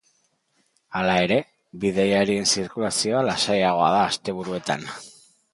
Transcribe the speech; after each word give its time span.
Hala 0.99 1.17
ere, 1.25 1.37
bidaiarien 1.83 2.49
zirkulazioa 2.53 3.23
lasaiagoa 3.31 3.93
da 3.97 4.01
asteburuetan. 4.07 4.87